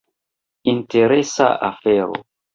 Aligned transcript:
Interesa 0.73 1.47
afero. 1.69 2.11